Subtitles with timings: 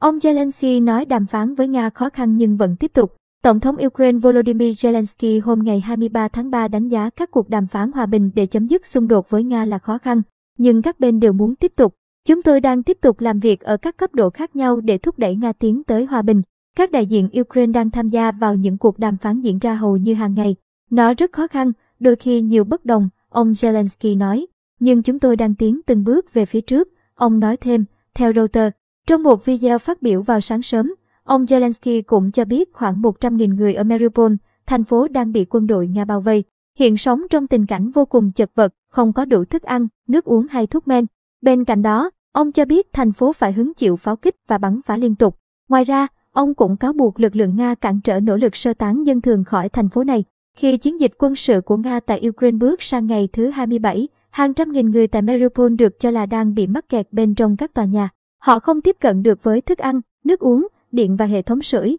[0.00, 3.16] Ông Zelensky nói đàm phán với Nga khó khăn nhưng vẫn tiếp tục.
[3.42, 7.66] Tổng thống Ukraine Volodymyr Zelensky hôm ngày 23 tháng 3 đánh giá các cuộc đàm
[7.66, 10.22] phán hòa bình để chấm dứt xung đột với Nga là khó khăn,
[10.58, 11.94] nhưng các bên đều muốn tiếp tục.
[12.28, 15.18] Chúng tôi đang tiếp tục làm việc ở các cấp độ khác nhau để thúc
[15.18, 16.42] đẩy Nga tiến tới hòa bình.
[16.76, 19.96] Các đại diện Ukraine đang tham gia vào những cuộc đàm phán diễn ra hầu
[19.96, 20.56] như hàng ngày.
[20.90, 24.46] Nó rất khó khăn, đôi khi nhiều bất đồng, ông Zelensky nói.
[24.80, 28.79] Nhưng chúng tôi đang tiến từng bước về phía trước, ông nói thêm, theo Reuters.
[29.06, 30.94] Trong một video phát biểu vào sáng sớm,
[31.24, 34.32] ông Zelensky cũng cho biết khoảng 100.000 người ở Mariupol,
[34.66, 36.44] thành phố đang bị quân đội Nga bao vây,
[36.78, 40.24] hiện sống trong tình cảnh vô cùng chật vật, không có đủ thức ăn, nước
[40.24, 41.06] uống hay thuốc men.
[41.42, 44.80] Bên cạnh đó, ông cho biết thành phố phải hứng chịu pháo kích và bắn
[44.82, 45.38] phá liên tục.
[45.68, 49.06] Ngoài ra, ông cũng cáo buộc lực lượng Nga cản trở nỗ lực sơ tán
[49.06, 50.24] dân thường khỏi thành phố này.
[50.56, 54.54] Khi chiến dịch quân sự của Nga tại Ukraine bước sang ngày thứ 27, hàng
[54.54, 57.74] trăm nghìn người tại Mariupol được cho là đang bị mắc kẹt bên trong các
[57.74, 58.08] tòa nhà.
[58.40, 61.96] Họ không tiếp cận được với thức ăn, nước uống, điện và hệ thống sưởi.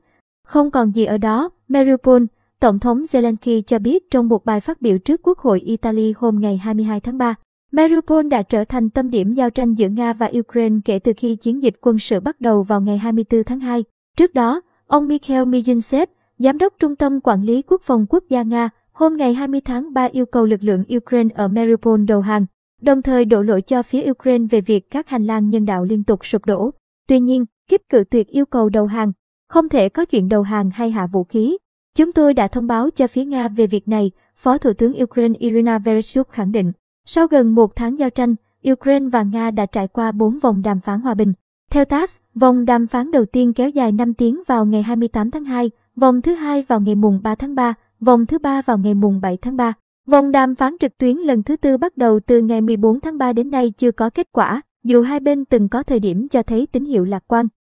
[0.47, 2.23] Không còn gì ở đó, Mariupol,
[2.59, 6.39] Tổng thống Zelensky cho biết trong một bài phát biểu trước Quốc hội Italy hôm
[6.39, 7.35] ngày 22 tháng 3.
[7.71, 11.35] Mariupol đã trở thành tâm điểm giao tranh giữa Nga và Ukraine kể từ khi
[11.35, 13.83] chiến dịch quân sự bắt đầu vào ngày 24 tháng 2.
[14.17, 16.05] Trước đó, ông Mikhail Mizintsev,
[16.37, 19.93] Giám đốc Trung tâm Quản lý Quốc phòng Quốc gia Nga, hôm ngày 20 tháng
[19.93, 22.45] 3 yêu cầu lực lượng Ukraine ở Mariupol đầu hàng,
[22.81, 26.03] đồng thời đổ lỗi cho phía Ukraine về việc các hành lang nhân đạo liên
[26.03, 26.71] tục sụp đổ.
[27.07, 29.11] Tuy nhiên, Kiếp cự tuyệt yêu cầu đầu hàng,
[29.49, 31.57] không thể có chuyện đầu hàng hay hạ vũ khí.
[31.95, 35.39] Chúng tôi đã thông báo cho phía Nga về việc này, Phó Thủ tướng Ukraine
[35.39, 36.71] Irina Vereshchuk khẳng định.
[37.05, 38.35] Sau gần một tháng giao tranh,
[38.71, 41.33] Ukraine và Nga đã trải qua 4 vòng đàm phán hòa bình.
[41.71, 45.45] Theo TASS, vòng đàm phán đầu tiên kéo dài 5 tiếng vào ngày 28 tháng
[45.45, 48.93] 2, vòng thứ hai vào ngày mùng 3 tháng 3, vòng thứ ba vào ngày
[48.93, 49.73] mùng 7 tháng 3.
[50.11, 53.33] Vòng đàm phán trực tuyến lần thứ tư bắt đầu từ ngày 14 tháng 3
[53.33, 56.67] đến nay chưa có kết quả, dù hai bên từng có thời điểm cho thấy
[56.71, 57.47] tín hiệu lạc quan.